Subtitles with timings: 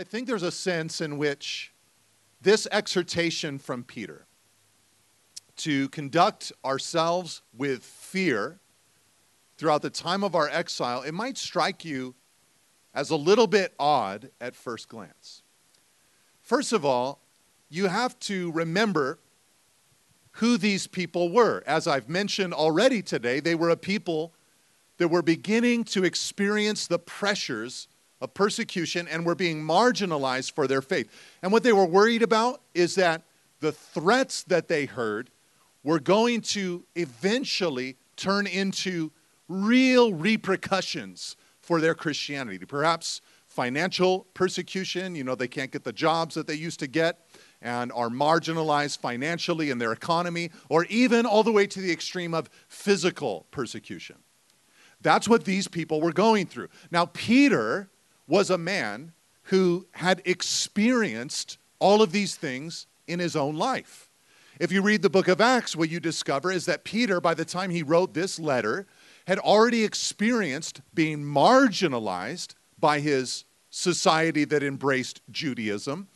[0.00, 1.72] I think there's a sense in which
[2.40, 4.26] this exhortation from Peter
[5.56, 8.58] to conduct ourselves with fear
[9.58, 12.14] throughout the time of our exile, it might strike you
[12.94, 15.42] as a little bit odd at first glance.
[16.40, 17.20] First of all,
[17.68, 19.18] you have to remember
[20.32, 21.62] who these people were.
[21.66, 24.32] As I've mentioned already today, they were a people
[24.96, 27.88] that were beginning to experience the pressures
[28.22, 31.10] of persecution and were being marginalized for their faith.
[31.42, 33.22] And what they were worried about is that
[33.60, 35.28] the threats that they heard
[35.82, 39.10] were going to eventually turn into
[39.48, 42.64] real repercussions for their Christianity.
[42.64, 47.26] Perhaps financial persecution, you know, they can't get the jobs that they used to get
[47.60, 52.34] and are marginalized financially in their economy, or even all the way to the extreme
[52.34, 54.16] of physical persecution.
[55.00, 56.68] That's what these people were going through.
[56.90, 57.90] Now, Peter
[58.32, 64.08] was a man who had experienced all of these things in his own life.
[64.58, 67.44] If you read the book of Acts, what you discover is that Peter, by the
[67.44, 68.86] time he wrote this letter,
[69.26, 76.08] had already experienced being marginalized by his society that embraced Judaism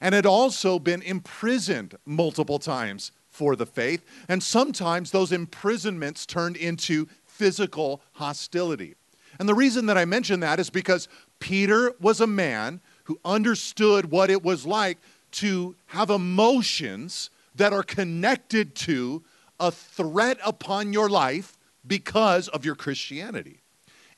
[0.00, 4.04] and had also been imprisoned multiple times for the faith.
[4.28, 8.94] And sometimes those imprisonments turned into physical hostility.
[9.38, 11.08] And the reason that I mention that is because
[11.44, 14.96] Peter was a man who understood what it was like
[15.30, 19.22] to have emotions that are connected to
[19.60, 23.60] a threat upon your life because of your Christianity.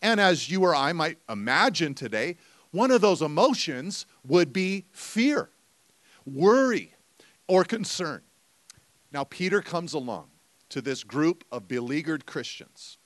[0.00, 2.36] And as you or I might imagine today,
[2.70, 5.50] one of those emotions would be fear
[6.24, 6.94] worry,
[7.48, 8.22] or concern.
[9.10, 10.28] Now, Peter comes along
[10.68, 12.98] to this group of beleaguered Christians,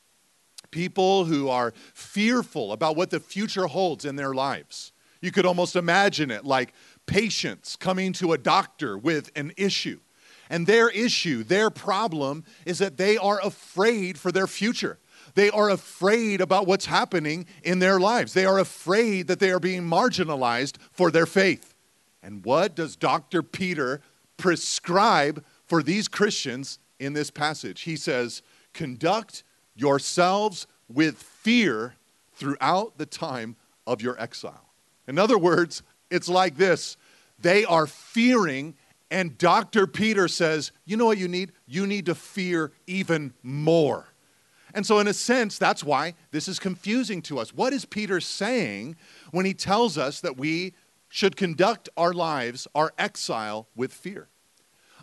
[0.71, 4.93] people who are fearful about what the future holds in their lives.
[5.21, 6.73] You could almost imagine it like
[7.07, 10.01] patients coming to a doctor with an issue.
[10.49, 14.99] And their issue, their problem, is that they are afraid for their future.
[15.35, 18.33] They are afraid about what's happening in their lives.
[18.33, 21.75] They are afraid that they are being marginalized for their faith.
[22.23, 23.43] And what does Dr.
[23.43, 24.01] Peter
[24.37, 27.83] prescribe for these Christians in this passage?
[27.83, 28.43] He says,
[28.75, 29.45] Conduct
[29.81, 31.95] yourselves with fear
[32.35, 34.73] throughout the time of your exile.
[35.07, 36.97] In other words, it's like this
[37.39, 38.75] they are fearing,
[39.11, 39.87] and Dr.
[39.87, 41.53] Peter says, You know what you need?
[41.67, 44.07] You need to fear even more.
[44.73, 47.53] And so, in a sense, that's why this is confusing to us.
[47.53, 48.97] What is Peter saying
[49.33, 50.75] when he tells us that we
[51.11, 54.29] should conduct our lives, our exile, with fear.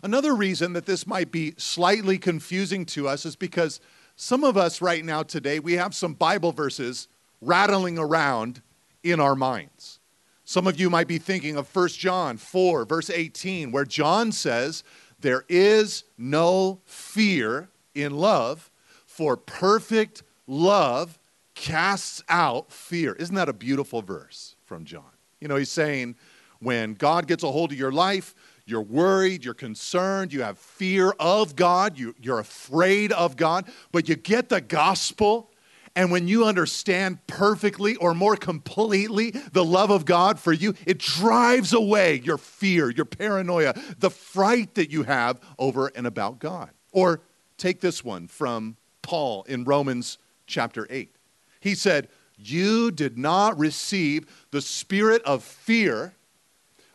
[0.02, 3.78] Another reason that this might be slightly confusing to us is because
[4.20, 7.06] some of us right now today, we have some Bible verses
[7.40, 8.60] rattling around
[9.04, 10.00] in our minds.
[10.44, 14.82] Some of you might be thinking of 1 John 4, verse 18, where John says,
[15.20, 18.72] There is no fear in love,
[19.06, 21.16] for perfect love
[21.54, 23.12] casts out fear.
[23.12, 25.04] Isn't that a beautiful verse from John?
[25.40, 26.16] You know, he's saying
[26.58, 28.34] when God gets a hold of your life,
[28.68, 34.08] you're worried, you're concerned, you have fear of God, you, you're afraid of God, but
[34.08, 35.50] you get the gospel.
[35.96, 40.98] And when you understand perfectly or more completely the love of God for you, it
[40.98, 46.70] drives away your fear, your paranoia, the fright that you have over and about God.
[46.92, 47.22] Or
[47.56, 51.16] take this one from Paul in Romans chapter 8.
[51.60, 52.08] He said,
[52.38, 56.14] you did not receive the spirit of fear,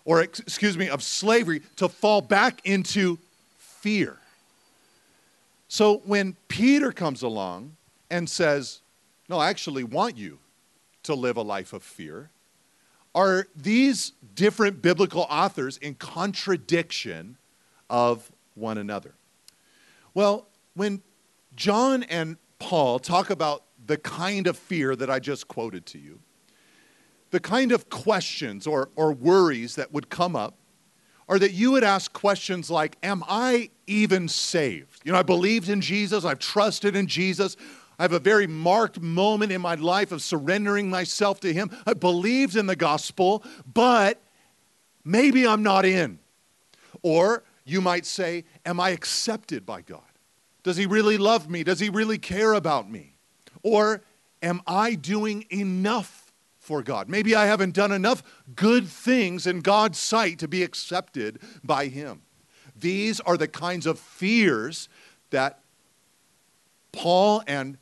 [0.05, 3.17] or excuse me, of slavery, to fall back into
[3.57, 4.17] fear.
[5.67, 7.75] So when Peter comes along
[8.11, 8.81] and says,
[9.29, 10.39] No, I actually want you
[11.03, 12.29] to live a life of fear,
[13.15, 17.37] are these different biblical authors in contradiction
[17.89, 19.13] of one another?
[20.13, 21.01] Well, when
[21.55, 26.19] John and Paul talk about the kind of fear that I just quoted to you,
[27.33, 30.53] the kind of questions or, or worries that would come up
[31.27, 35.01] are that you would ask questions like, Am I even saved?
[35.03, 37.57] You know, I believed in Jesus, I've trusted in Jesus.
[37.97, 41.71] I have a very marked moment in my life of surrendering myself to Him.
[41.87, 43.43] I believed in the gospel,
[43.73, 44.21] but
[45.03, 46.19] maybe I'm not in.
[47.01, 50.01] Or you might say, Am I accepted by God?
[50.61, 51.63] Does He really love me?
[51.63, 53.15] Does He really care about me?
[53.63, 54.03] Or
[54.43, 56.22] am I doing enough
[56.63, 57.09] for God?
[57.09, 58.23] Maybe I haven't done enough
[58.55, 62.21] good things in God's sight to be accepted by Him.
[62.75, 64.87] These are the kinds of fears
[65.29, 65.59] that
[66.93, 67.77] Paul and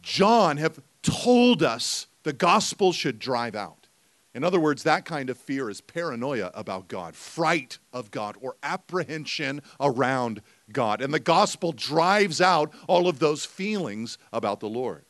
[0.00, 3.86] John have told us the gospel should drive out.
[4.34, 8.56] In other words, that kind of fear is paranoia about God, fright of God, or
[8.62, 10.42] apprehension around
[10.72, 11.00] God.
[11.00, 15.04] And the gospel drives out all of those feelings about the Lord.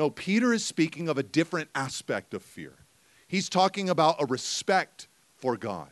[0.00, 2.72] No, Peter is speaking of a different aspect of fear.
[3.28, 5.90] He's talking about a respect for God,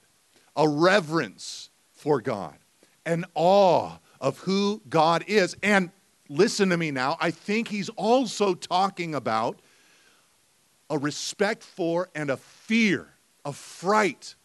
[0.56, 2.56] a reverence for God,
[3.04, 5.58] an awe of who God is.
[5.62, 5.90] And
[6.30, 9.60] listen to me now, I think he's also talking about
[10.88, 13.08] a respect for and a fear,
[13.44, 14.36] a fright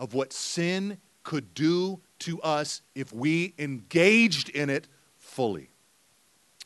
[0.00, 4.88] of what sin could do to us if we engaged in it
[5.20, 5.70] fully.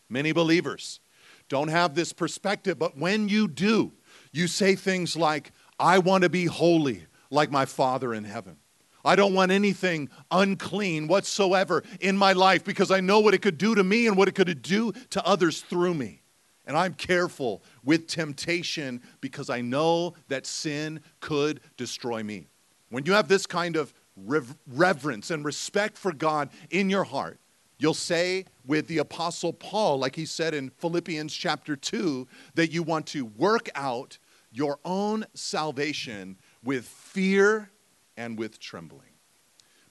[0.09, 1.01] Many believers
[1.49, 3.93] don't have this perspective, but when you do,
[4.33, 8.57] you say things like, I want to be holy like my Father in heaven.
[9.05, 13.57] I don't want anything unclean whatsoever in my life because I know what it could
[13.57, 16.23] do to me and what it could do to others through me.
[16.67, 22.49] And I'm careful with temptation because I know that sin could destroy me.
[22.89, 27.39] When you have this kind of reverence and respect for God in your heart,
[27.79, 32.83] you'll say with the Apostle Paul, like he said in Philippians chapter 2, that you
[32.83, 34.19] want to work out
[34.51, 37.71] your own salvation with fear
[38.17, 39.03] and with trembling.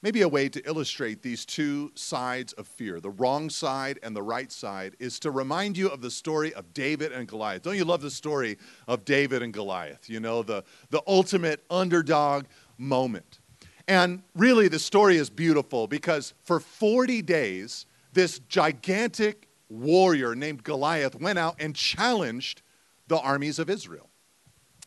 [0.01, 4.21] Maybe a way to illustrate these two sides of fear, the wrong side and the
[4.21, 7.63] right side, is to remind you of the story of David and Goliath.
[7.63, 8.57] Don't you love the story
[8.87, 10.07] of David and Goliath?
[10.07, 12.45] You know, the, the ultimate underdog
[12.77, 13.39] moment.
[13.87, 21.15] And really, the story is beautiful because for 40 days, this gigantic warrior named Goliath
[21.15, 22.63] went out and challenged
[23.07, 24.09] the armies of Israel.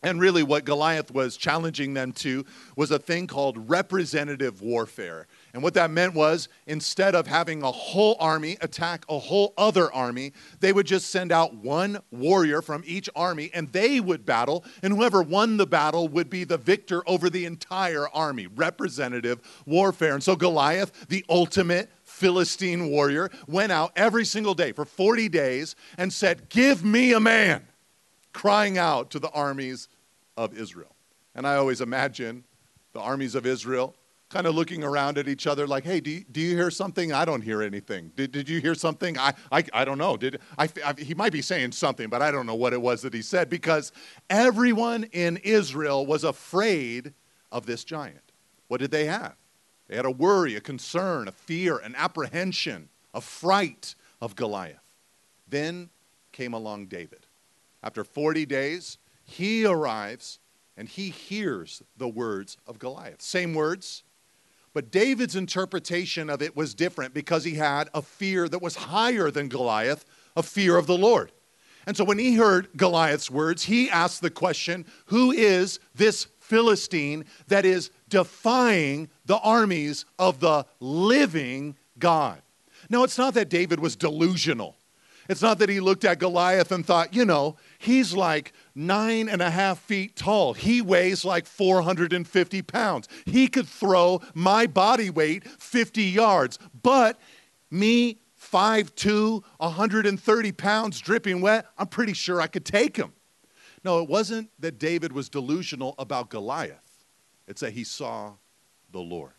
[0.00, 2.46] And really, what Goliath was challenging them to
[2.76, 5.26] was a thing called representative warfare.
[5.52, 9.92] And what that meant was instead of having a whole army attack a whole other
[9.92, 14.64] army, they would just send out one warrior from each army and they would battle.
[14.84, 18.46] And whoever won the battle would be the victor over the entire army.
[18.46, 20.14] Representative warfare.
[20.14, 25.76] And so Goliath, the ultimate Philistine warrior, went out every single day for 40 days
[25.97, 27.67] and said, Give me a man
[28.32, 29.88] crying out to the armies
[30.37, 30.94] of Israel.
[31.35, 32.44] And I always imagine
[32.93, 33.94] the armies of Israel
[34.29, 37.12] kind of looking around at each other like, hey, do you, do you hear something?
[37.12, 38.12] I don't hear anything.
[38.15, 39.19] Did, did you hear something?
[39.19, 40.17] I, I, I don't know.
[40.17, 43.00] Did, I, I, he might be saying something, but I don't know what it was
[43.03, 43.91] that he said because
[44.29, 47.14] everyone in Israel was afraid
[47.50, 48.32] of this giant.
[48.67, 49.35] What did they have?
[49.88, 54.93] They had a worry, a concern, a fear, an apprehension, a fright of Goliath.
[55.49, 55.88] Then
[56.32, 57.26] came along David.
[57.82, 60.38] After 40 days, he arrives
[60.76, 63.23] and he hears the words of Goliath.
[63.23, 64.05] Same words,
[64.75, 69.31] but David's interpretation of it was different because he had a fear that was higher
[69.31, 70.05] than Goliath,
[70.37, 71.32] a fear of the Lord.
[71.87, 77.27] And so when he heard Goliath's words, he asked the question Who is this Philistine
[77.49, 82.41] that is defying the armies of the living God?
[82.89, 84.75] Now, it's not that David was delusional.
[85.29, 89.43] It's not that he looked at Goliath and thought, you know, he's like nine and
[89.43, 90.55] a half feet tall.
[90.55, 93.09] He weighs like 450 pounds.
[93.27, 96.59] He could throw my body weight 50 yards.
[96.83, 97.21] But
[97.71, 103.12] me, 5'2, 130 pounds, dripping wet, I'm pretty sure I could take him.
[103.84, 107.04] No, it wasn't that David was delusional about Goliath,
[107.46, 108.32] it's that he saw
[108.92, 109.32] the Lord.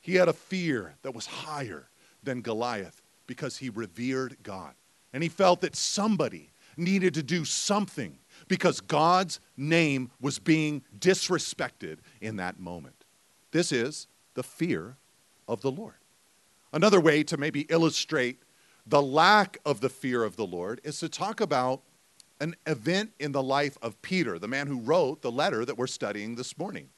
[0.00, 1.88] He had a fear that was higher
[2.22, 4.74] than Goliath because he revered God.
[5.12, 11.98] And he felt that somebody needed to do something because God's name was being disrespected
[12.20, 13.04] in that moment.
[13.52, 14.96] This is the fear
[15.46, 15.94] of the Lord.
[16.72, 18.42] Another way to maybe illustrate
[18.86, 21.82] the lack of the fear of the Lord is to talk about
[22.44, 25.86] an event in the life of Peter, the man who wrote the letter that we're
[25.86, 26.90] studying this morning.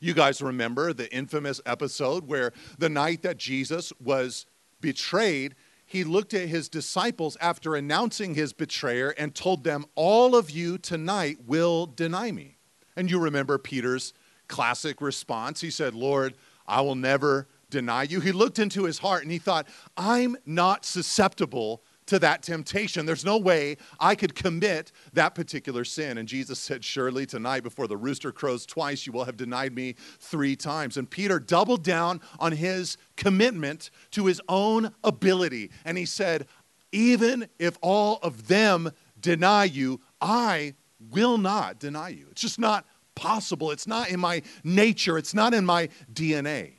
[0.00, 4.44] You guys remember the infamous episode where the night that Jesus was
[4.82, 5.54] betrayed,
[5.86, 10.76] he looked at his disciples after announcing his betrayer and told them, All of you
[10.76, 12.58] tonight will deny me.
[12.96, 14.12] And you remember Peter's
[14.46, 15.62] classic response.
[15.62, 16.34] He said, Lord,
[16.66, 18.20] I will never deny you.
[18.20, 23.06] He looked into his heart and he thought, I'm not susceptible to that temptation.
[23.06, 26.18] There's no way I could commit that particular sin.
[26.18, 29.94] And Jesus said, Surely tonight, before the rooster crows twice, you will have denied me
[30.18, 30.96] three times.
[30.96, 35.70] And Peter doubled down on his commitment to his own ability.
[35.84, 36.46] And he said,
[36.92, 40.74] Even if all of them deny you, I
[41.10, 42.26] will not deny you.
[42.30, 43.70] It's just not possible.
[43.70, 46.72] It's not in my nature, it's not in my DNA.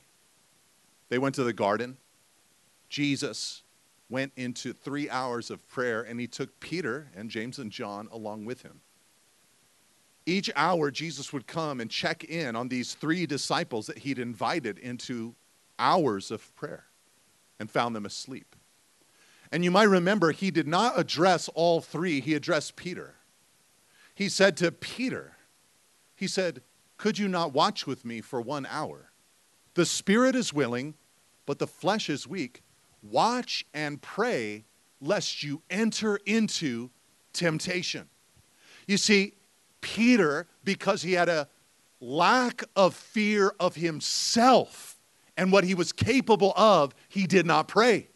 [1.10, 1.98] They went to the garden.
[2.90, 3.64] Jesus
[4.10, 8.46] went into three hours of prayer and he took Peter and James and John along
[8.46, 8.82] with him.
[10.28, 14.80] each hour, Jesus would come and check in on these three disciples that he'd invited
[14.80, 15.36] into
[15.78, 16.86] hours of prayer
[17.60, 18.56] and found them asleep.
[19.52, 23.16] And you might remember he did not address all three, he addressed Peter.
[24.16, 25.36] He said to Peter,
[26.16, 26.62] He said,
[26.98, 29.12] Could you not watch with me for one hour?
[29.76, 30.96] The spirit is willing,
[31.46, 32.64] but the flesh is weak.
[33.10, 34.66] Watch and pray
[35.00, 36.90] lest you enter into
[37.34, 38.10] temptation.
[38.88, 39.34] You see,
[39.82, 41.48] Peter, because he had a
[42.00, 45.00] lack of fear of himself
[45.38, 48.08] and what he was capable of, he did not pray.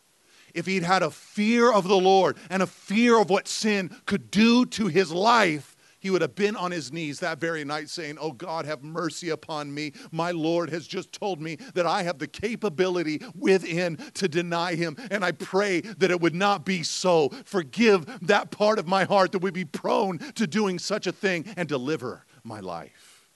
[0.53, 4.31] If he'd had a fear of the Lord and a fear of what sin could
[4.31, 5.68] do to his life,
[5.99, 9.29] he would have been on his knees that very night saying, Oh God, have mercy
[9.29, 9.91] upon me.
[10.11, 14.95] My Lord has just told me that I have the capability within to deny him.
[15.11, 17.29] And I pray that it would not be so.
[17.43, 21.45] Forgive that part of my heart that would be prone to doing such a thing
[21.57, 23.29] and deliver my life.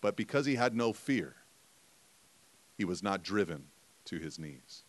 [0.00, 1.34] But because he had no fear,
[2.76, 3.64] he was not driven
[4.04, 4.84] to his knees.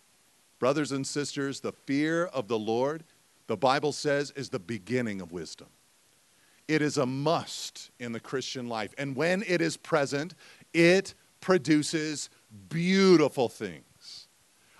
[0.59, 3.03] Brothers and sisters, the fear of the Lord,
[3.47, 5.69] the Bible says, is the beginning of wisdom.
[6.69, 8.93] It is a must in the Christian life.
[8.99, 10.35] And when it is present,
[10.71, 12.29] it produces
[12.69, 14.27] beautiful things.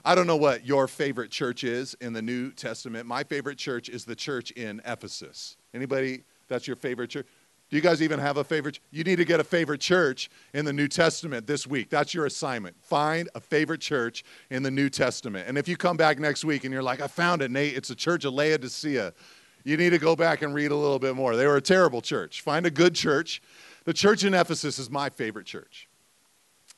[0.05, 3.07] I don't know what your favorite church is in the New Testament.
[3.07, 5.57] My favorite church is the church in Ephesus.
[5.73, 7.25] Anybody that's your favorite church?
[7.71, 8.79] Do you guys even have a favorite?
[8.91, 11.89] You need to get a favorite church in the New Testament this week.
[11.89, 12.75] That's your assignment.
[12.83, 15.47] Find a favorite church in the New Testament.
[15.47, 17.89] And if you come back next week and you're like, I found it, Nate, it's
[17.89, 19.13] the church of Laodicea
[19.69, 21.35] you need to go back and read a little bit more.
[21.35, 22.41] They were a terrible church.
[22.41, 23.41] Find a good church.
[23.85, 25.87] The church in Ephesus is my favorite church.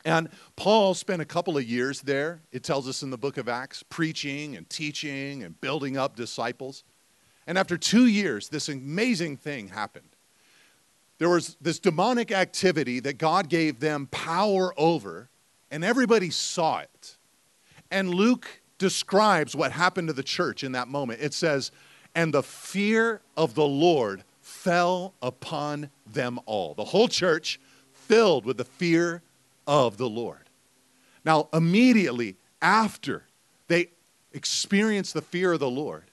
[0.03, 3.47] And Paul spent a couple of years there, it tells us in the book of
[3.47, 6.83] Acts, preaching and teaching and building up disciples.
[7.47, 10.09] And after two years, this amazing thing happened.
[11.17, 15.29] There was this demonic activity that God gave them power over,
[15.69, 17.17] and everybody saw it.
[17.91, 18.47] And Luke
[18.79, 21.21] describes what happened to the church in that moment.
[21.21, 21.71] It says,
[22.15, 26.73] and the fear of the Lord fell upon them all.
[26.73, 27.59] The whole church
[27.93, 29.21] filled with the fear
[29.65, 30.49] of the Lord.
[31.23, 33.23] Now, immediately after
[33.67, 33.89] they
[34.33, 36.05] experienced the fear of the Lord,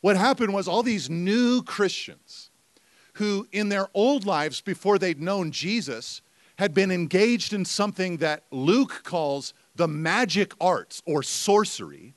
[0.00, 2.50] what happened was all these new Christians
[3.14, 6.22] who, in their old lives before they'd known Jesus,
[6.56, 12.14] had been engaged in something that Luke calls the magic arts or sorcery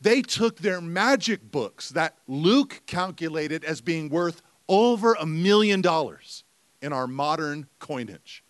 [0.00, 6.44] they took their magic books that Luke calculated as being worth over a million dollars
[6.80, 8.44] in our modern coinage.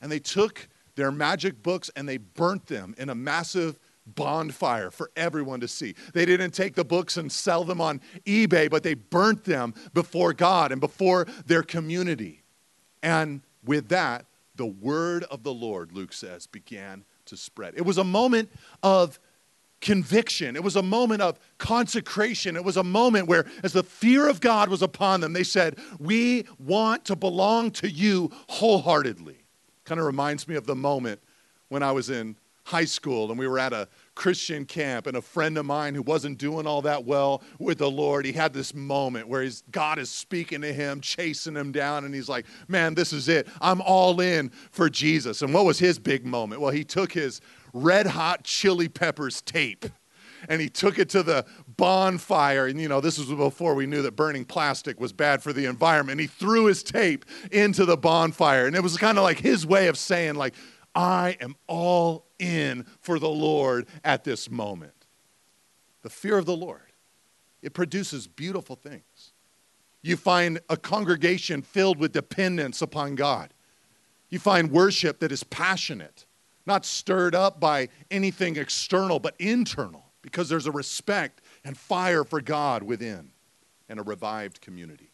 [0.00, 5.10] And they took their magic books and they burnt them in a massive bonfire for
[5.16, 5.94] everyone to see.
[6.14, 10.32] They didn't take the books and sell them on eBay, but they burnt them before
[10.32, 12.42] God and before their community.
[13.02, 17.74] And with that, the word of the Lord, Luke says, began to spread.
[17.76, 18.50] It was a moment
[18.82, 19.18] of
[19.86, 20.56] conviction.
[20.56, 22.56] It was a moment of consecration.
[22.56, 25.78] It was a moment where, as the fear of God was upon them, they said,
[26.00, 29.38] We want to belong to you wholeheartedly.
[29.84, 31.20] Kind of reminds me of the moment
[31.68, 35.22] when I was in high school and we were at a Christian camp, and a
[35.22, 38.74] friend of mine who wasn't doing all that well with the Lord, he had this
[38.74, 42.94] moment where he's, God is speaking to him, chasing him down, and he's like, Man,
[42.94, 43.46] this is it.
[43.60, 45.42] I'm all in for Jesus.
[45.42, 46.62] And what was his big moment?
[46.62, 47.42] Well, he took his
[47.76, 49.86] red hot chili peppers tape
[50.48, 51.44] and he took it to the
[51.76, 52.66] bonfire.
[52.66, 55.66] And, you know, this was before we knew that burning plastic was bad for the
[55.66, 56.20] environment.
[56.20, 58.66] He threw his tape into the bonfire.
[58.66, 60.54] And it was kind of like his way of saying, like,
[60.94, 64.92] I am all in for the Lord at this moment.
[66.02, 66.92] The fear of the Lord,
[67.62, 69.32] it produces beautiful things.
[70.02, 73.52] You find a congregation filled with dependence upon God.
[74.30, 76.25] You find worship that is passionate
[76.66, 82.40] not stirred up by anything external, but internal, because there's a respect and fire for
[82.40, 83.30] God within
[83.88, 85.12] and a revived community.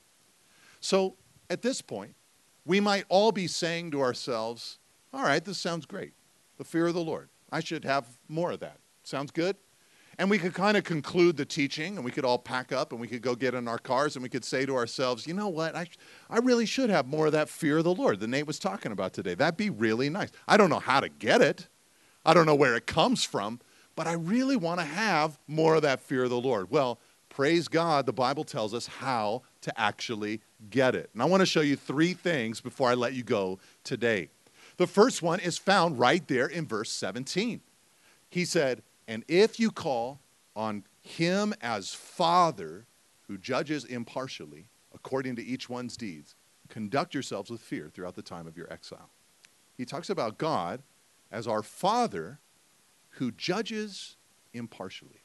[0.80, 1.16] So
[1.50, 2.14] at this point,
[2.64, 4.78] we might all be saying to ourselves,
[5.12, 6.12] All right, this sounds great.
[6.58, 7.28] The fear of the Lord.
[7.50, 8.78] I should have more of that.
[9.04, 9.56] Sounds good?
[10.18, 13.00] And we could kind of conclude the teaching and we could all pack up and
[13.00, 15.48] we could go get in our cars and we could say to ourselves, you know
[15.48, 15.74] what?
[15.74, 15.86] I,
[16.28, 18.92] I really should have more of that fear of the Lord that Nate was talking
[18.92, 19.34] about today.
[19.34, 20.30] That'd be really nice.
[20.46, 21.68] I don't know how to get it,
[22.24, 23.60] I don't know where it comes from,
[23.96, 26.70] but I really want to have more of that fear of the Lord.
[26.70, 30.40] Well, praise God, the Bible tells us how to actually
[30.70, 31.10] get it.
[31.14, 34.28] And I want to show you three things before I let you go today.
[34.76, 37.60] The first one is found right there in verse 17.
[38.30, 40.20] He said, and if you call
[40.54, 42.86] on him as Father
[43.26, 46.34] who judges impartially according to each one's deeds,
[46.68, 49.10] conduct yourselves with fear throughout the time of your exile.
[49.76, 50.82] He talks about God
[51.30, 52.38] as our Father
[53.10, 54.16] who judges
[54.52, 55.22] impartially.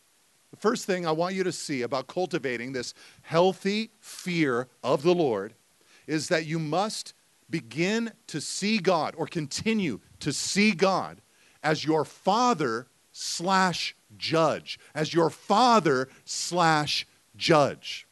[0.52, 5.14] The first thing I want you to see about cultivating this healthy fear of the
[5.14, 5.54] Lord
[6.08, 7.14] is that you must
[7.50, 11.22] begin to see God or continue to see God
[11.64, 18.08] as your Father slash judge, as your Father slash judge.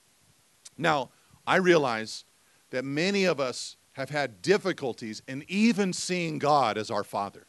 [0.78, 1.12] Now,
[1.46, 2.26] I realize
[2.72, 7.46] that many of us have had difficulties in even seeing God as our Father.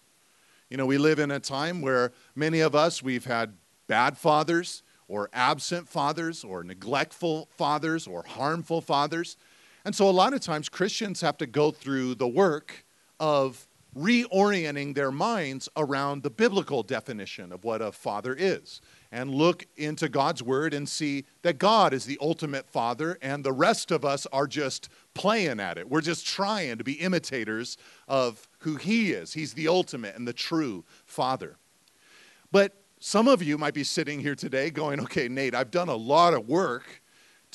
[0.68, 3.54] You know, we live in a time where many of us, we've had
[3.86, 9.36] bad fathers, or absent fathers, or neglectful fathers, or harmful fathers.
[9.84, 12.84] And so a lot of times Christians have to go through the work
[13.18, 19.66] of reorienting their minds around the biblical definition of what a father is and look
[19.76, 24.04] into God's word and see that God is the ultimate father and the rest of
[24.04, 25.88] us are just playing at it.
[25.88, 29.32] We're just trying to be imitators of who he is.
[29.32, 31.56] He's the ultimate and the true father.
[32.52, 35.96] But some of you might be sitting here today going, okay, Nate, I've done a
[35.96, 37.02] lot of work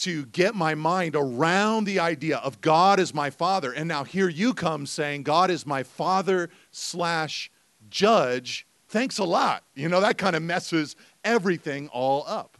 [0.02, 3.72] to get my mind around the idea of God as my father.
[3.72, 7.52] And now here you come saying, God is my father slash
[7.90, 8.66] judge.
[8.88, 9.64] Thanks a lot.
[9.76, 12.58] You know, that kind of messes everything all up.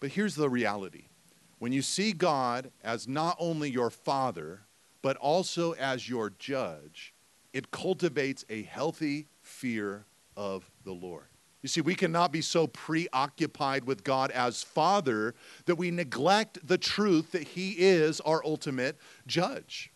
[0.00, 1.04] But here's the reality
[1.58, 4.60] when you see God as not only your father,
[5.02, 7.14] but also as your judge,
[7.54, 10.04] it cultivates a healthy fear
[10.36, 11.29] of the Lord.
[11.62, 15.34] You see, we cannot be so preoccupied with God as Father
[15.66, 19.92] that we neglect the truth that He is our ultimate judge.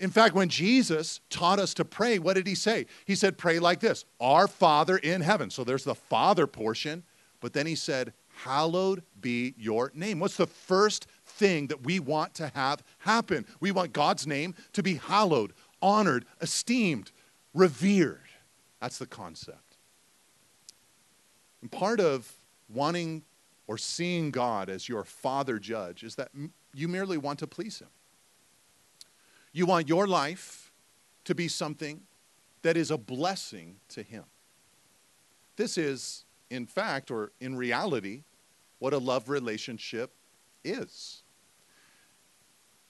[0.00, 2.86] In fact, when Jesus taught us to pray, what did He say?
[3.06, 5.50] He said, Pray like this Our Father in heaven.
[5.50, 7.04] So there's the Father portion,
[7.40, 8.12] but then He said,
[8.44, 10.18] Hallowed be your name.
[10.18, 13.46] What's the first thing that we want to have happen?
[13.60, 17.12] We want God's name to be hallowed, honored, esteemed,
[17.54, 18.20] revered.
[18.80, 19.71] That's the concept.
[21.62, 22.30] And part of
[22.68, 23.22] wanting
[23.66, 26.30] or seeing God as your father judge is that
[26.74, 27.88] you merely want to please him.
[29.52, 30.72] You want your life
[31.24, 32.02] to be something
[32.62, 34.24] that is a blessing to him.
[35.56, 38.24] This is, in fact, or in reality,
[38.78, 40.10] what a love relationship
[40.64, 41.22] is.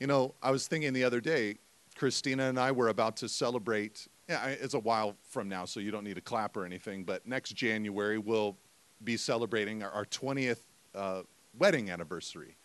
[0.01, 1.57] You know, I was thinking the other day,
[1.97, 4.09] Christina and I were about to celebrate.
[4.29, 7.05] Yeah, it's a while from now, so you don't need to clap or anything.
[7.05, 8.57] But next January, we'll
[9.03, 10.61] be celebrating our, 20th
[10.95, 11.23] uh,
[11.59, 12.57] wedding anniversary.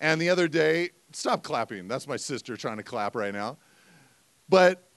[0.00, 1.88] And the other day, stop clapping.
[1.88, 3.58] That's my sister trying to clap right now.
[4.48, 4.88] But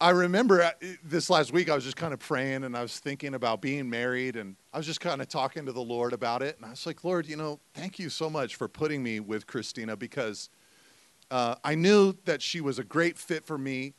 [0.00, 0.70] I remember uh,
[1.04, 3.88] this last week, I was just kind of praying and I was thinking about being
[3.90, 6.56] married and I was just kind of talking to the Lord about it.
[6.56, 9.46] And I was like, Lord, you know, thank you so much for putting me with
[9.46, 10.48] Christina because
[11.30, 13.94] uh, I knew that she was a great fit for me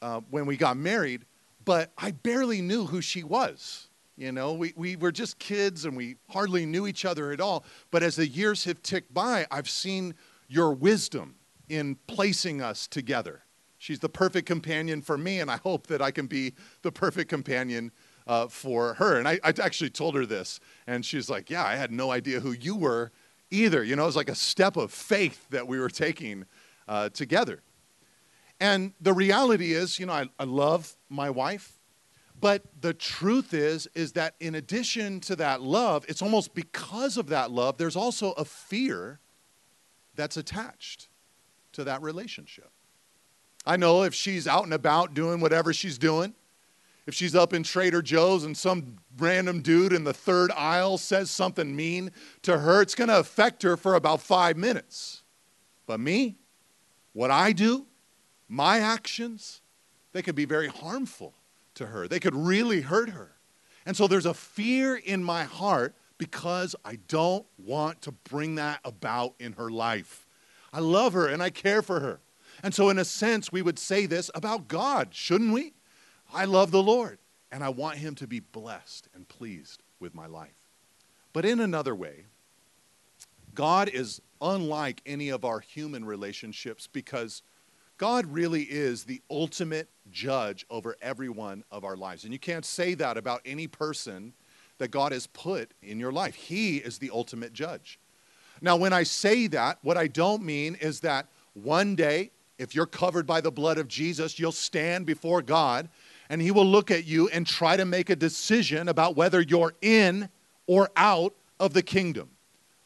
[0.00, 1.24] uh, when we got married,
[1.64, 3.88] but I barely knew who she was.
[4.16, 7.64] You know, we, we were just kids and we hardly knew each other at all.
[7.90, 10.14] But as the years have ticked by, I've seen
[10.48, 11.36] your wisdom
[11.68, 13.42] in placing us together.
[13.78, 17.28] She's the perfect companion for me, and I hope that I can be the perfect
[17.28, 17.90] companion
[18.26, 19.18] uh, for her.
[19.18, 22.40] And I, I actually told her this, and she's like, Yeah, I had no idea
[22.40, 23.10] who you were
[23.50, 23.82] either.
[23.82, 26.44] You know, it was like a step of faith that we were taking
[26.88, 27.62] uh, together.
[28.60, 31.78] And the reality is, you know, I, I love my wife,
[32.40, 37.28] but the truth is, is that in addition to that love, it's almost because of
[37.28, 39.20] that love, there's also a fear
[40.14, 41.08] that's attached
[41.72, 42.70] to that relationship.
[43.64, 46.34] I know if she's out and about doing whatever she's doing,
[47.06, 51.30] if she's up in Trader Joe's and some random dude in the third aisle says
[51.30, 55.22] something mean to her, it's going to affect her for about five minutes.
[55.86, 56.36] But me,
[57.12, 57.86] what I do,
[58.48, 59.60] my actions,
[60.12, 61.34] they could be very harmful
[61.74, 62.08] to her.
[62.08, 63.32] They could really hurt her.
[63.86, 68.80] And so there's a fear in my heart because I don't want to bring that
[68.84, 70.26] about in her life.
[70.72, 72.20] I love her and I care for her.
[72.62, 75.74] And so, in a sense, we would say this about God, shouldn't we?
[76.32, 77.18] I love the Lord
[77.50, 80.54] and I want him to be blessed and pleased with my life.
[81.32, 82.26] But in another way,
[83.54, 87.42] God is unlike any of our human relationships because
[87.96, 92.24] God really is the ultimate judge over every one of our lives.
[92.24, 94.32] And you can't say that about any person
[94.78, 96.34] that God has put in your life.
[96.34, 98.00] He is the ultimate judge.
[98.60, 102.86] Now, when I say that, what I don't mean is that one day, if you're
[102.86, 105.88] covered by the blood of Jesus, you'll stand before God
[106.28, 109.74] and He will look at you and try to make a decision about whether you're
[109.80, 110.28] in
[110.66, 112.30] or out of the kingdom.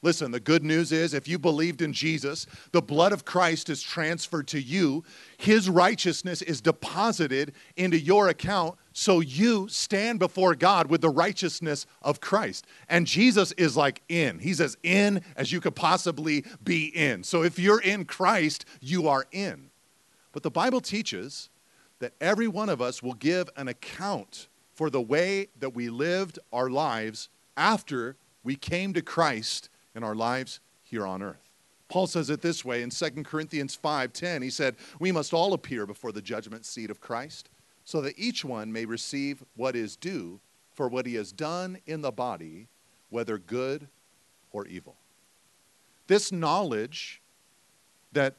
[0.07, 3.83] Listen, the good news is if you believed in Jesus, the blood of Christ is
[3.83, 5.03] transferred to you,
[5.37, 11.87] his righteousness is deposited into your account, so you stand before God with the righteousness
[12.03, 12.69] of Christ.
[12.88, 14.38] And Jesus is like in.
[14.38, 17.25] He's as in as you could possibly be in.
[17.25, 19.71] So if you're in Christ, you are in.
[20.31, 21.51] But the Bible teaches
[21.99, 26.38] that every one of us will give an account for the way that we lived
[26.53, 28.14] our lives after
[28.45, 31.51] we came to Christ in our lives here on earth.
[31.89, 34.43] Paul says it this way in 2 Corinthians 5:10.
[34.43, 37.49] He said, "We must all appear before the judgment seat of Christ,
[37.85, 40.41] so that each one may receive what is due
[40.73, 42.69] for what he has done in the body,
[43.09, 43.89] whether good
[44.53, 44.97] or evil."
[46.09, 47.23] This knowledge
[48.13, 48.37] that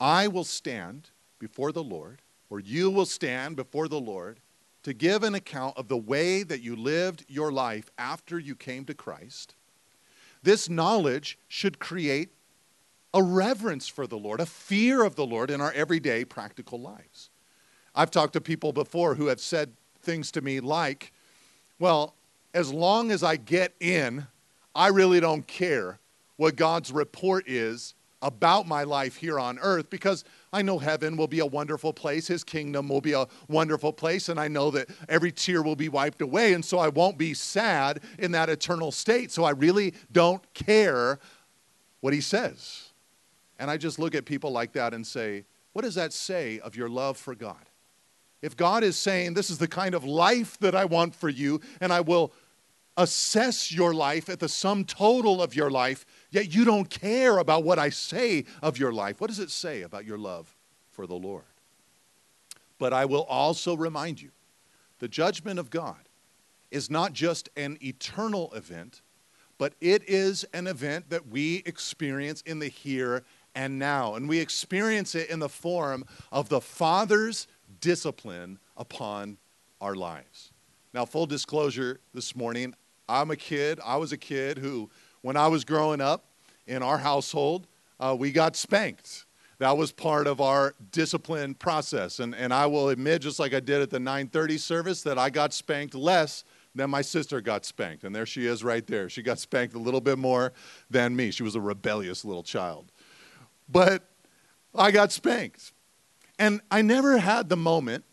[0.00, 4.40] I will stand before the Lord, or you will stand before the Lord
[4.82, 8.84] to give an account of the way that you lived your life after you came
[8.86, 9.54] to Christ,
[10.42, 12.30] this knowledge should create
[13.12, 17.30] a reverence for the Lord, a fear of the Lord in our everyday practical lives.
[17.94, 19.72] I've talked to people before who have said
[20.02, 21.12] things to me like,
[21.78, 22.14] well,
[22.54, 24.26] as long as I get in,
[24.74, 25.98] I really don't care
[26.36, 31.28] what God's report is about my life here on earth because I know heaven will
[31.28, 32.26] be a wonderful place.
[32.26, 34.28] His kingdom will be a wonderful place.
[34.28, 36.54] And I know that every tear will be wiped away.
[36.54, 39.30] And so I won't be sad in that eternal state.
[39.30, 41.20] So I really don't care
[42.00, 42.88] what he says.
[43.60, 46.74] And I just look at people like that and say, what does that say of
[46.74, 47.64] your love for God?
[48.42, 51.60] If God is saying, this is the kind of life that I want for you,
[51.80, 52.32] and I will
[52.96, 57.64] assess your life at the sum total of your life, yet you don't care about
[57.64, 59.20] what I say of your life.
[59.20, 60.54] What does it say about your love
[60.90, 61.44] for the Lord?
[62.78, 64.30] But I will also remind you
[64.98, 66.08] the judgment of God
[66.70, 69.02] is not just an eternal event,
[69.58, 74.14] but it is an event that we experience in the here and now.
[74.14, 77.46] And we experience it in the form of the Father's
[77.80, 79.36] discipline upon
[79.80, 80.52] our lives.
[80.94, 82.74] Now, full disclosure this morning,
[83.08, 83.80] I'm a kid.
[83.84, 84.90] I was a kid who,
[85.22, 86.24] when I was growing up
[86.66, 87.66] in our household,
[87.98, 89.26] uh, we got spanked.
[89.58, 92.18] That was part of our discipline process.
[92.18, 95.28] And, and I will admit, just like I did at the 930 service, that I
[95.28, 98.04] got spanked less than my sister got spanked.
[98.04, 99.10] And there she is right there.
[99.10, 100.54] She got spanked a little bit more
[100.88, 101.30] than me.
[101.30, 102.90] She was a rebellious little child.
[103.68, 104.08] But
[104.74, 105.72] I got spanked.
[106.38, 108.04] And I never had the moment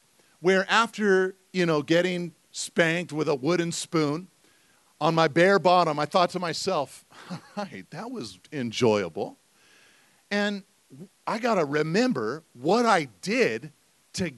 [0.41, 4.27] where after, you know, getting spanked with a wooden spoon,
[4.99, 9.38] on my bare bottom, I thought to myself, all right, that was enjoyable.
[10.31, 10.63] And
[11.25, 13.71] I got to remember what I did
[14.13, 14.31] to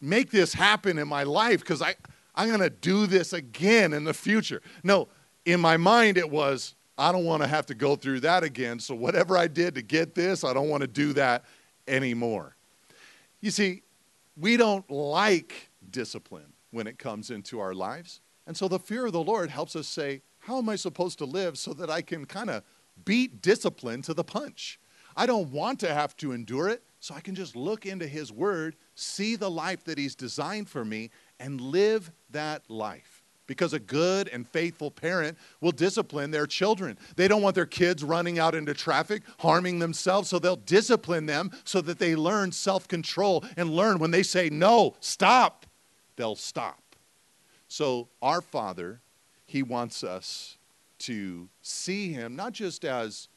[0.00, 1.96] make this happen in my life because I,
[2.34, 4.62] I'm going to do this again in the future.
[4.82, 5.08] No,
[5.44, 8.78] in my mind, it was, I don't want to have to go through that again.
[8.78, 11.44] So, whatever I did to get this, I don't want to do that
[11.88, 12.56] anymore.
[13.40, 13.82] You see,
[14.36, 18.20] we don't like discipline when it comes into our lives.
[18.46, 21.24] And so the fear of the Lord helps us say, how am I supposed to
[21.24, 22.62] live so that I can kind of
[23.04, 24.78] beat discipline to the punch?
[25.16, 28.32] I don't want to have to endure it, so I can just look into His
[28.32, 33.22] Word, see the life that He's designed for me, and live that life.
[33.46, 36.98] Because a good and faithful parent will discipline their children.
[37.16, 41.50] They don't want their kids running out into traffic, harming themselves, so they'll discipline them
[41.64, 45.66] so that they learn self control and learn when they say, no, stop,
[46.16, 46.83] they'll stop.
[47.68, 49.00] So, our Father,
[49.44, 50.58] He wants us
[51.00, 53.28] to see Him not just as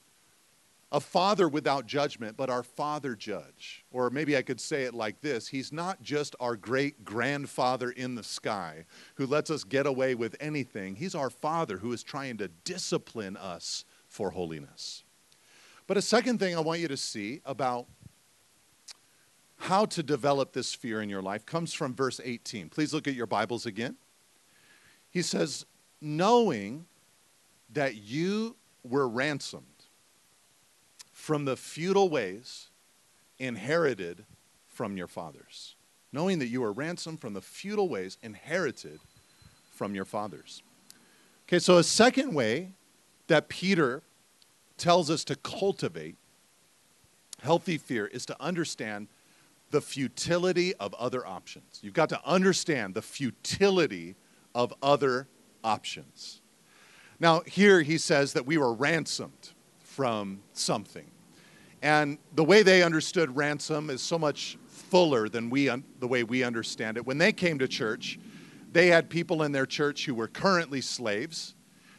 [0.92, 3.84] a father without judgment, but our father judge.
[3.92, 8.16] Or maybe I could say it like this He's not just our great grandfather in
[8.16, 8.86] the sky
[9.16, 10.96] who lets us get away with anything.
[10.96, 15.04] He's our father who is trying to discipline us for holiness.
[15.88, 17.88] But a second thing I want you to see about
[19.60, 22.70] how to develop this fear in your life comes from verse 18.
[22.70, 23.98] Please look at your Bibles again.
[25.18, 25.66] He says,
[26.00, 26.86] knowing
[27.74, 29.86] that you were ransomed
[31.12, 32.70] from the futile ways
[33.40, 34.26] inherited
[34.68, 35.74] from your fathers.
[36.14, 39.00] Knowing that you were ransomed from the futile ways inherited
[39.72, 40.62] from your fathers.
[41.48, 42.74] Okay, so a second way
[43.26, 44.04] that Peter
[44.78, 46.16] tells us to cultivate
[47.42, 49.08] healthy fear is to understand
[49.72, 51.80] the futility of other options.
[51.82, 54.16] You've got to understand the futility
[54.58, 55.28] of other
[55.63, 56.41] options.
[57.20, 61.06] Now, here he says that we were ransomed from something.
[61.84, 66.24] And the way they understood ransom is so much fuller than we un- the way
[66.24, 67.06] we understand it.
[67.06, 68.17] When they came to church,
[68.72, 71.54] they had people in their church who were currently slaves.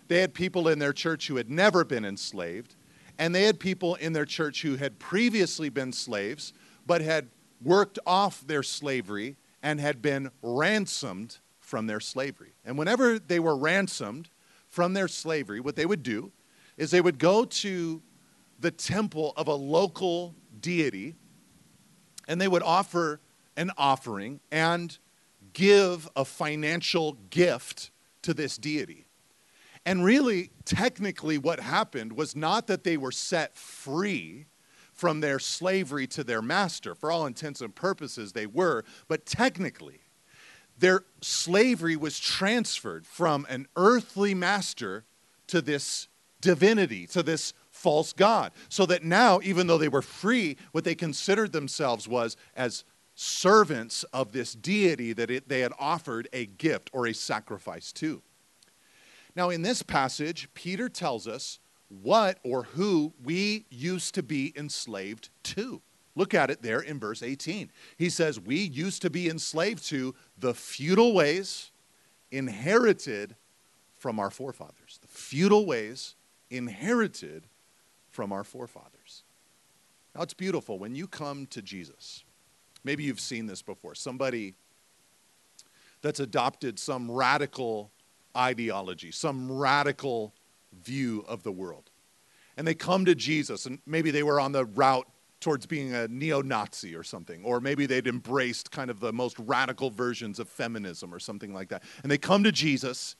[0.08, 2.74] They had people in their church who had never been enslaved,
[3.18, 6.52] and they had people in their church who had previously been slaves,
[6.86, 7.28] but had
[7.62, 11.38] worked off their slavery and had been ransomed
[11.68, 12.54] from their slavery.
[12.64, 14.30] And whenever they were ransomed
[14.70, 16.32] from their slavery, what they would do
[16.78, 18.02] is they would go to
[18.58, 21.14] the temple of a local deity
[22.26, 23.20] and they would offer
[23.58, 24.96] an offering and
[25.52, 27.90] give a financial gift
[28.22, 29.04] to this deity.
[29.84, 34.46] And really, technically, what happened was not that they were set free
[34.94, 36.94] from their slavery to their master.
[36.94, 40.00] For all intents and purposes, they were, but technically,
[40.78, 45.04] their slavery was transferred from an earthly master
[45.48, 46.08] to this
[46.40, 48.52] divinity, to this false god.
[48.68, 54.04] So that now, even though they were free, what they considered themselves was as servants
[54.12, 58.22] of this deity that it, they had offered a gift or a sacrifice to.
[59.34, 65.30] Now, in this passage, Peter tells us what or who we used to be enslaved
[65.44, 65.82] to.
[66.18, 67.70] Look at it there in verse 18.
[67.96, 71.70] He says, We used to be enslaved to the futile ways
[72.32, 73.36] inherited
[73.98, 74.98] from our forefathers.
[75.00, 76.16] The futile ways
[76.50, 77.44] inherited
[78.10, 79.22] from our forefathers.
[80.12, 82.24] Now, it's beautiful when you come to Jesus.
[82.82, 83.94] Maybe you've seen this before.
[83.94, 84.54] Somebody
[86.02, 87.92] that's adopted some radical
[88.36, 90.34] ideology, some radical
[90.82, 91.90] view of the world.
[92.56, 95.06] And they come to Jesus, and maybe they were on the route
[95.40, 99.38] towards being a neo Nazi or something, or maybe they'd embraced kind of the most
[99.38, 101.82] radical versions of feminism or something like that.
[102.02, 103.14] And they come to Jesus,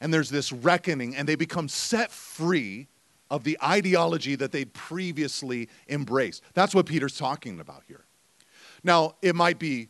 [0.00, 2.88] and there's this reckoning, and they become set free
[3.30, 6.42] of the ideology that they'd previously embraced.
[6.52, 8.04] That's what Peter's talking about here.
[8.84, 9.88] Now, it might be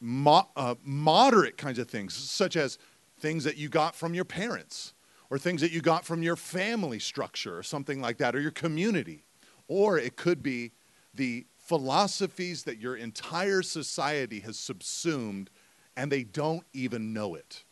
[0.00, 2.78] mo- uh, moderate kinds of things, such as
[3.20, 4.94] things that you got from your parents,
[5.28, 8.50] or things that you got from your family structure, or something like that, or your
[8.50, 9.22] community.
[9.70, 10.72] Or it could be
[11.14, 15.48] the philosophies that your entire society has subsumed
[15.96, 17.62] and they don't even know it.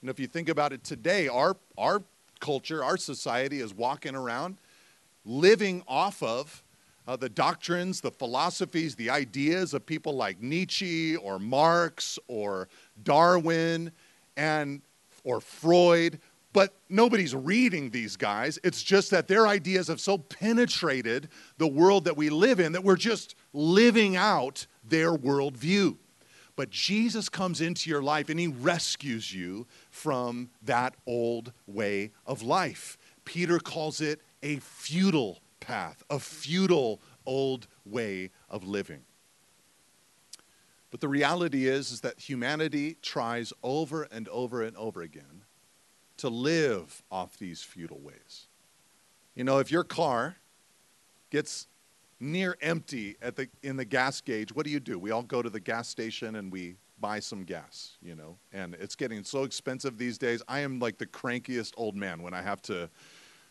[0.00, 2.02] And if you think about it today, our, our
[2.40, 4.58] culture, our society is walking around
[5.24, 6.64] living off of
[7.06, 12.68] uh, the doctrines, the philosophies, the ideas of people like Nietzsche or Marx or
[13.04, 13.92] Darwin
[14.36, 14.82] and
[15.22, 16.18] or Freud,
[16.54, 18.60] but nobody's reading these guys.
[18.62, 22.84] It's just that their ideas have so penetrated the world that we live in that
[22.84, 25.98] we're just living out their worldview.
[26.54, 32.40] But Jesus comes into your life and he rescues you from that old way of
[32.42, 32.96] life.
[33.24, 39.00] Peter calls it a futile path, a futile old way of living.
[40.92, 45.43] But the reality is, is that humanity tries over and over and over again
[46.18, 48.48] to live off these futile ways.
[49.34, 50.36] You know, if your car
[51.30, 51.66] gets
[52.20, 54.98] near empty at the, in the gas gauge, what do you do?
[54.98, 58.74] We all go to the gas station and we buy some gas, you know, and
[58.74, 60.42] it's getting so expensive these days.
[60.48, 62.88] I am like the crankiest old man when I have to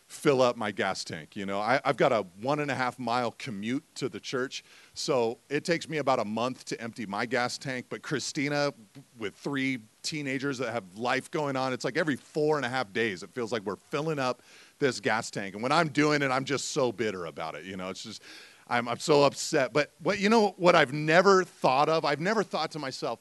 [0.07, 1.35] fill up my gas tank.
[1.35, 4.63] You know, I, have got a one and a half mile commute to the church,
[4.93, 7.87] so it takes me about a month to empty my gas tank.
[7.89, 8.73] But Christina,
[9.17, 12.93] with three teenagers that have life going on, it's like every four and a half
[12.93, 14.41] days, it feels like we're filling up
[14.79, 15.55] this gas tank.
[15.55, 17.65] And when I'm doing it, I'm just so bitter about it.
[17.65, 18.21] You know, it's just.
[18.65, 19.73] I'm, I'm so upset.
[19.73, 22.05] But what you know what I've never thought of?
[22.05, 23.19] I've never thought to myself,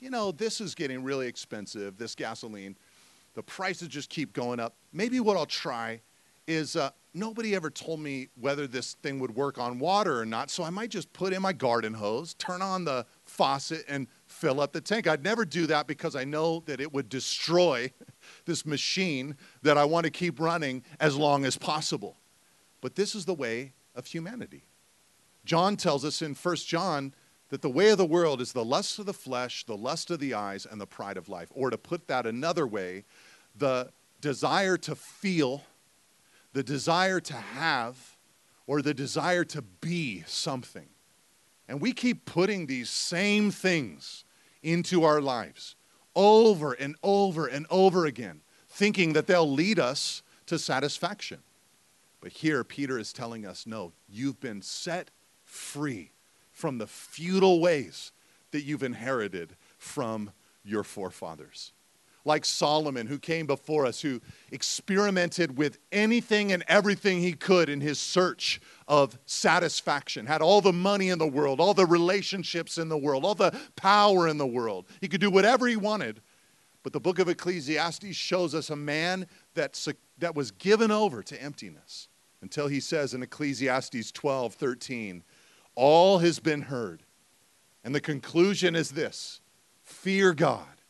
[0.00, 2.76] you know, this is getting really expensive, this gasoline.
[3.34, 4.74] The prices just keep going up.
[4.92, 6.02] Maybe what I'll try
[6.46, 10.50] is uh, nobody ever told me whether this thing would work on water or not,
[10.50, 14.60] so I might just put in my garden hose, turn on the faucet, and fill
[14.60, 15.06] up the tank.
[15.06, 17.92] I'd never do that because I know that it would destroy
[18.44, 22.16] this machine that I want to keep running as long as possible.
[22.80, 24.64] But this is the way of humanity.
[25.44, 27.14] John tells us in 1 John
[27.50, 30.20] that the way of the world is the lust of the flesh, the lust of
[30.20, 31.50] the eyes, and the pride of life.
[31.54, 33.04] Or to put that another way,
[33.56, 35.62] the desire to feel
[36.52, 38.16] the desire to have
[38.66, 40.88] or the desire to be something.
[41.68, 44.24] And we keep putting these same things
[44.62, 45.76] into our lives
[46.14, 51.38] over and over and over again, thinking that they'll lead us to satisfaction.
[52.20, 55.10] But here, Peter is telling us no, you've been set
[55.44, 56.12] free
[56.52, 58.12] from the futile ways
[58.50, 60.30] that you've inherited from
[60.62, 61.72] your forefathers
[62.24, 67.80] like Solomon, who came before us, who experimented with anything and everything he could in
[67.80, 72.88] his search of satisfaction, had all the money in the world, all the relationships in
[72.88, 74.86] the world, all the power in the world.
[75.00, 76.20] He could do whatever he wanted.
[76.82, 79.80] But the book of Ecclesiastes shows us a man that,
[80.18, 82.08] that was given over to emptiness
[82.40, 85.22] until he says in Ecclesiastes 12 13,
[85.74, 87.04] all has been heard.
[87.84, 89.40] And the conclusion is this
[89.82, 90.82] fear God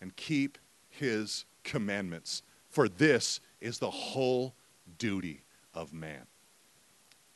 [0.00, 0.58] and keep
[0.98, 4.54] his commandments, for this is the whole
[4.98, 5.42] duty
[5.74, 6.26] of man.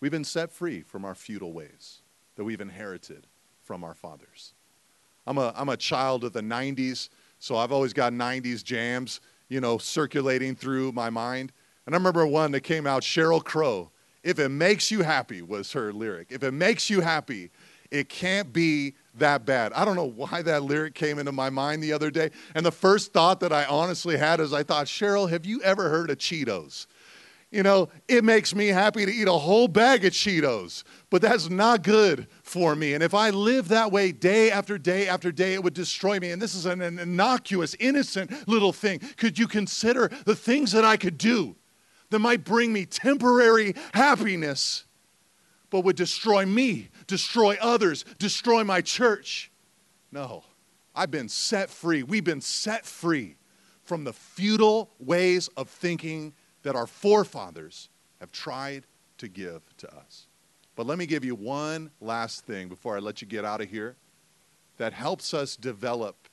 [0.01, 2.01] We've been set free from our futile ways
[2.37, 3.27] that we've inherited
[3.63, 4.55] from our fathers.
[5.27, 9.61] I'm a, I'm a child of the 90s, so I've always got 90s jams, you
[9.61, 11.53] know, circulating through my mind.
[11.87, 13.91] And I remember one that came out, Sheryl Crow.
[14.23, 16.29] If it makes you happy was her lyric.
[16.31, 17.51] If it makes you happy,
[17.91, 19.73] it can't be that bad.
[19.73, 22.31] I don't know why that lyric came into my mind the other day.
[22.55, 25.89] And the first thought that I honestly had is I thought, Sheryl, have you ever
[25.89, 26.87] heard of Cheetos?
[27.51, 31.51] You know, it makes me happy to eat a whole bag of Cheetos, but that's
[31.51, 32.95] not good for me.
[32.95, 36.31] And if I live that way day after day after day, it would destroy me.
[36.31, 39.01] And this is an, an innocuous, innocent little thing.
[39.19, 41.55] Could you consider the things that I could do
[42.09, 44.85] that might bring me temporary happiness,
[45.73, 49.51] but would destroy me, destroy others, destroy my church?
[50.13, 50.45] No,
[50.95, 52.03] I've been set free.
[52.03, 53.37] We've been set free
[53.83, 57.89] from the futile ways of thinking that our forefathers
[58.21, 58.85] have tried
[59.17, 60.27] to give to us.
[60.77, 63.71] But let me give you one last thing before I let you get out of
[63.71, 63.97] here
[64.77, 66.29] that helps us develop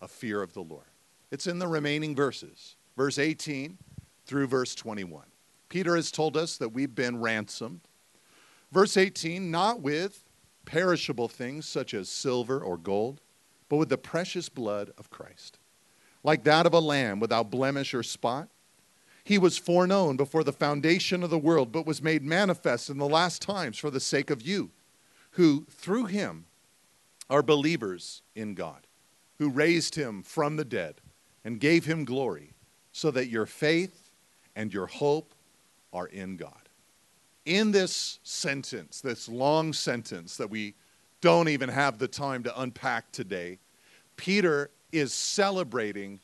[0.00, 0.86] a fear of the Lord.
[1.32, 3.78] It's in the remaining verses, verse 18
[4.26, 5.24] through verse 21.
[5.68, 7.80] Peter has told us that we've been ransomed.
[8.72, 10.24] Verse 18, not with
[10.64, 13.20] perishable things such as silver or gold,
[13.68, 15.58] but with the precious blood of Christ,
[16.22, 18.48] like that of a lamb without blemish or spot.
[19.24, 23.08] He was foreknown before the foundation of the world, but was made manifest in the
[23.08, 24.70] last times for the sake of you,
[25.32, 26.46] who through him
[27.28, 28.86] are believers in God,
[29.38, 31.00] who raised him from the dead
[31.44, 32.54] and gave him glory,
[32.92, 34.10] so that your faith
[34.54, 35.34] and your hope
[35.92, 36.65] are in God.
[37.46, 40.74] In this sentence, this long sentence that we
[41.20, 43.58] don't even have the time to unpack today,
[44.16, 46.20] Peter is celebrating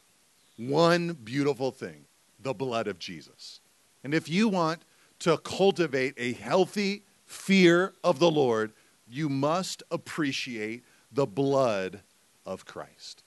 [0.57, 2.05] one beautiful thing
[2.41, 3.61] the blood of Jesus.
[4.03, 4.83] And if you want
[5.21, 8.73] to cultivate a healthy fear of the Lord,
[9.09, 12.01] you must appreciate the blood
[12.45, 13.23] of Christ.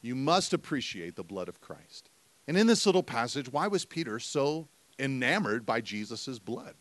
[0.00, 2.08] You must appreciate the blood of Christ.
[2.48, 6.74] And in this little passage, why was Peter so enamored by Jesus' blood?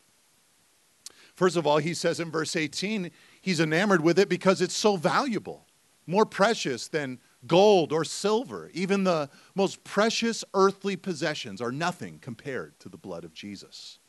[1.36, 4.96] First of all, he says in verse 18, he's enamored with it because it's so
[4.96, 5.66] valuable,
[6.06, 12.80] more precious than gold or silver, even the most precious earthly possessions are nothing compared
[12.80, 14.00] to the blood of Jesus.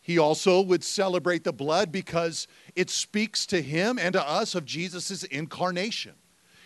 [0.00, 4.64] He also would celebrate the blood because it speaks to him and to us of
[4.64, 6.14] Jesus' incarnation.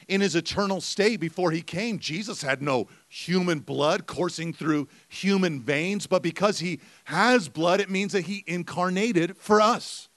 [0.09, 5.61] In his eternal state before he came, Jesus had no human blood coursing through human
[5.61, 10.09] veins, but because he has blood, it means that he incarnated for us.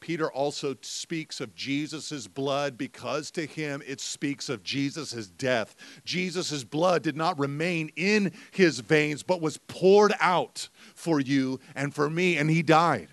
[0.00, 5.74] Peter also speaks of Jesus' blood because to him it speaks of Jesus' death.
[6.04, 11.94] Jesus' blood did not remain in his veins, but was poured out for you and
[11.94, 13.08] for me, and he died.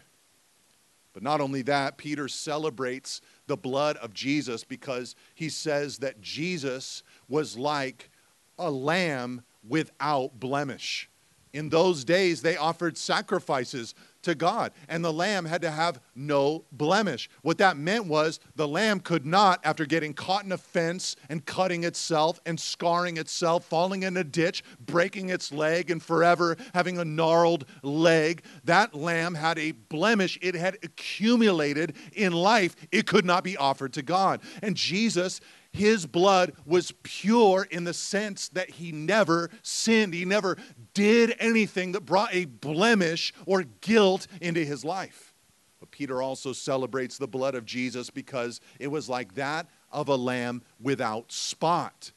[1.14, 7.04] But not only that, Peter celebrates the blood of Jesus because he says that Jesus
[7.28, 8.10] was like
[8.58, 11.10] a lamb without blemish.
[11.56, 14.74] In those days, they offered sacrifices to God.
[14.89, 17.30] And the lamb had to have no blemish.
[17.44, 21.46] What that meant was the lamb could not, after getting caught in a fence and
[21.46, 26.98] cutting itself and scarring itself, falling in a ditch, breaking its leg, and forever having
[26.98, 30.38] a gnarled leg, that lamb had a blemish.
[30.41, 32.76] It had accumulated in life.
[32.91, 34.41] It could not be offered to God.
[34.62, 35.39] And Jesus
[35.76, 40.13] his blood was pure in the sense that he never sinned.
[40.13, 40.58] He never
[40.96, 45.36] did anything that brought a blemish or guilt into his life.
[45.80, 50.16] But Peter also celebrates the blood of Jesus because it was like that of a
[50.16, 52.12] lamb without spot.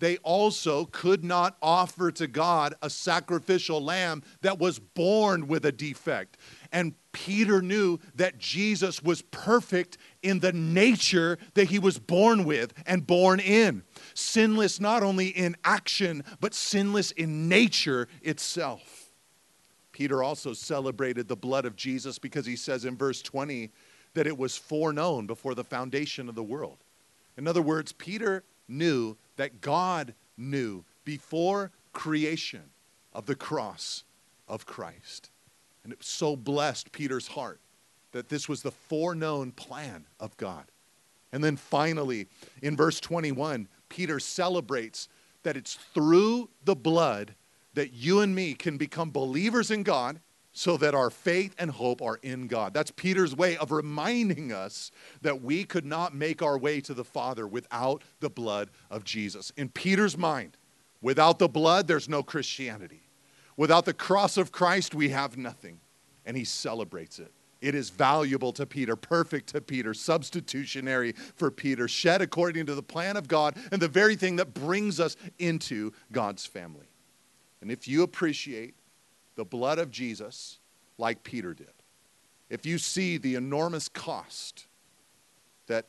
[0.00, 5.72] They also could not offer to God a sacrificial lamb that was born with a
[5.72, 6.36] defect.
[6.72, 12.74] And Peter knew that Jesus was perfect in the nature that he was born with
[12.86, 13.84] and born in.
[14.14, 19.10] Sinless not only in action, but sinless in nature itself.
[19.92, 23.70] Peter also celebrated the blood of Jesus because he says in verse 20
[24.14, 26.78] that it was foreknown before the foundation of the world.
[27.36, 32.62] In other words, Peter knew that God knew before creation
[33.12, 34.04] of the cross
[34.48, 35.30] of Christ.
[35.82, 37.60] And it so blessed Peter's heart
[38.12, 40.64] that this was the foreknown plan of God.
[41.32, 42.28] And then finally,
[42.62, 45.08] in verse 21, Peter celebrates
[45.44, 47.36] that it's through the blood
[47.74, 50.18] that you and me can become believers in God
[50.52, 52.74] so that our faith and hope are in God.
[52.74, 54.90] That's Peter's way of reminding us
[55.22, 59.52] that we could not make our way to the Father without the blood of Jesus.
[59.56, 60.56] In Peter's mind,
[61.00, 63.02] without the blood, there's no Christianity.
[63.56, 65.78] Without the cross of Christ, we have nothing.
[66.26, 67.30] And he celebrates it.
[67.64, 72.82] It is valuable to Peter, perfect to Peter, substitutionary for Peter, shed according to the
[72.82, 76.84] plan of God, and the very thing that brings us into God's family.
[77.62, 78.74] And if you appreciate
[79.34, 80.58] the blood of Jesus
[80.98, 81.72] like Peter did,
[82.50, 84.66] if you see the enormous cost
[85.66, 85.86] that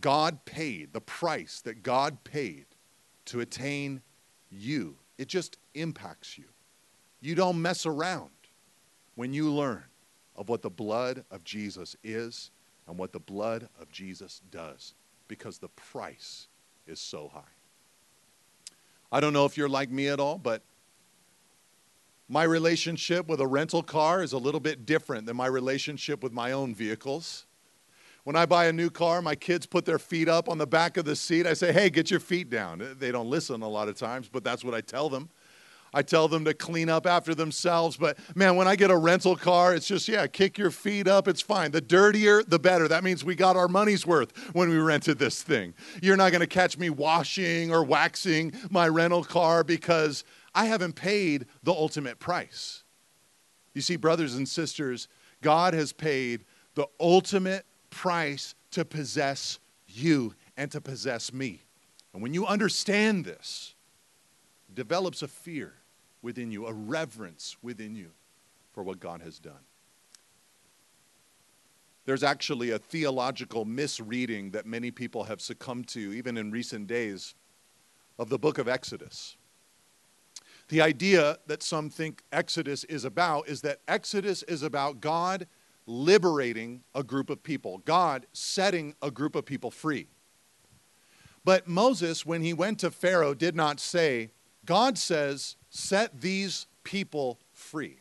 [0.00, 2.66] God paid, the price that God paid
[3.24, 4.02] to attain
[4.52, 6.44] you, it just impacts you.
[7.20, 8.30] You don't mess around
[9.16, 9.82] when you learn
[10.36, 12.50] of what the blood of Jesus is
[12.86, 14.94] and what the blood of Jesus does
[15.28, 16.48] because the price
[16.86, 17.40] is so high.
[19.10, 20.62] I don't know if you're like me at all, but
[22.28, 26.32] my relationship with a rental car is a little bit different than my relationship with
[26.32, 27.46] my own vehicles.
[28.24, 30.96] When I buy a new car, my kids put their feet up on the back
[30.96, 31.46] of the seat.
[31.46, 32.96] I say, hey, get your feet down.
[32.98, 35.28] They don't listen a lot of times, but that's what I tell them.
[35.94, 37.96] I tell them to clean up after themselves.
[37.96, 41.28] But man, when I get a rental car, it's just, yeah, kick your feet up.
[41.28, 41.70] It's fine.
[41.70, 42.88] The dirtier, the better.
[42.88, 45.74] That means we got our money's worth when we rented this thing.
[46.00, 50.24] You're not going to catch me washing or waxing my rental car because
[50.54, 52.84] I haven't paid the ultimate price.
[53.74, 55.08] You see, brothers and sisters,
[55.42, 61.60] God has paid the ultimate price to possess you and to possess me.
[62.12, 63.74] And when you understand this,
[64.74, 65.74] develops a fear
[66.22, 68.12] within you, a reverence within you
[68.72, 69.64] for what God has done.
[72.04, 77.34] There's actually a theological misreading that many people have succumbed to, even in recent days,
[78.18, 79.36] of the book of Exodus.
[80.68, 85.46] The idea that some think Exodus is about is that Exodus is about God
[85.86, 90.08] liberating a group of people, God setting a group of people free.
[91.44, 94.30] But Moses, when he went to Pharaoh, did not say,
[94.64, 97.96] God says, set these people free.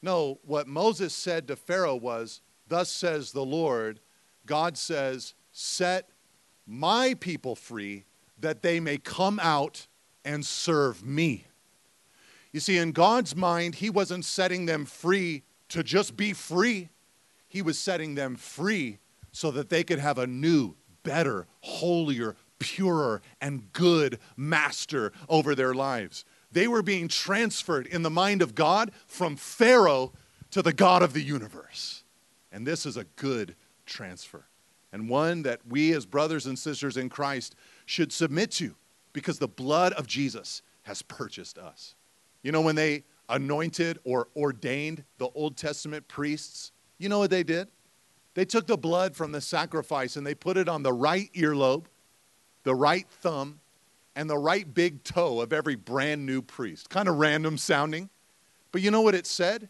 [0.00, 4.00] No, what Moses said to Pharaoh was, Thus says the Lord,
[4.46, 6.08] God says, Set
[6.66, 8.06] my people free
[8.40, 9.86] that they may come out
[10.24, 11.46] and serve me.
[12.50, 16.88] You see, in God's mind, He wasn't setting them free to just be free,
[17.46, 18.98] He was setting them free
[19.32, 25.74] so that they could have a new, better, holier, purer, and good master over their
[25.74, 26.24] lives.
[26.54, 30.12] They were being transferred in the mind of God from Pharaoh
[30.52, 32.04] to the God of the universe.
[32.52, 34.46] And this is a good transfer,
[34.92, 38.76] and one that we as brothers and sisters in Christ should submit to
[39.12, 41.96] because the blood of Jesus has purchased us.
[42.44, 47.42] You know, when they anointed or ordained the Old Testament priests, you know what they
[47.42, 47.66] did?
[48.34, 51.86] They took the blood from the sacrifice and they put it on the right earlobe,
[52.62, 53.58] the right thumb,
[54.16, 56.88] and the right big toe of every brand new priest.
[56.90, 58.10] Kind of random sounding.
[58.72, 59.68] But you know what it said?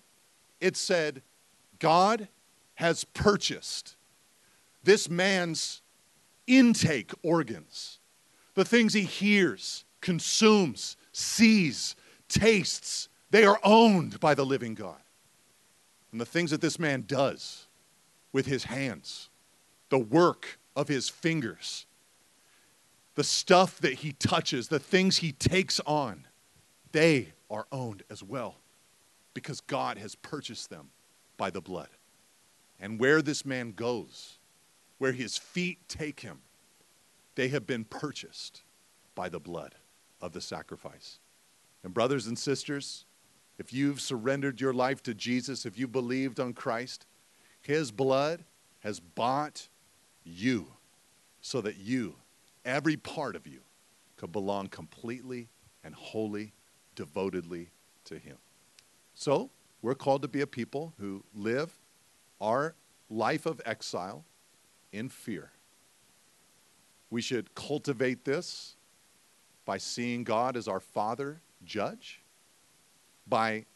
[0.61, 1.23] It said,
[1.79, 2.29] God
[2.75, 3.97] has purchased
[4.83, 5.83] this man's
[6.47, 7.99] intake organs,
[8.55, 11.97] the things he hears, consumes, sees,
[12.29, 15.01] tastes, they are owned by the living God.
[16.13, 17.67] And the things that this man does
[18.33, 19.31] with his hands,
[19.89, 21.87] the work of his fingers,
[23.15, 26.27] the stuff that he touches, the things he takes on,
[26.93, 28.57] they are owned as well
[29.35, 30.91] because God has purchased them
[31.37, 31.89] by the blood.
[32.81, 34.39] And where this man goes,
[34.99, 36.39] where his feet take him,
[37.35, 38.63] they have been purchased
[39.15, 39.75] by the blood
[40.21, 41.19] of the sacrifice.
[41.83, 43.05] And, brothers and sisters,
[43.59, 47.07] if you've surrendered your life to Jesus, if you believed on Christ,
[47.61, 48.45] his blood
[48.81, 49.69] has bought
[50.25, 50.67] you
[51.41, 52.17] so that you
[52.65, 53.61] every part of you
[54.17, 55.49] could belong completely
[55.83, 56.53] and wholly,
[56.95, 57.71] devotedly
[58.05, 58.37] to Him.
[59.15, 59.51] So,
[59.83, 61.73] we're called to be a people who live
[62.41, 62.75] our
[63.11, 64.25] life of exile
[64.93, 65.51] in fear.
[67.11, 68.77] We should cultivate this
[69.65, 72.23] by seeing God as our Father judge,
[73.27, 73.67] by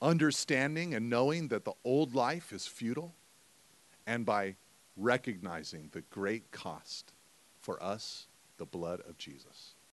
[0.00, 3.14] understanding and knowing that the old life is futile,
[4.06, 4.56] and by
[4.96, 7.12] recognizing the great cost
[7.60, 8.26] for us
[8.58, 9.74] the blood of Jesus.